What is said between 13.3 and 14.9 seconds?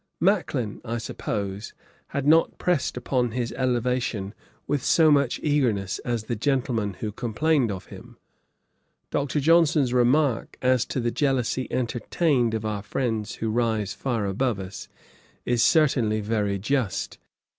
who rise far above us,'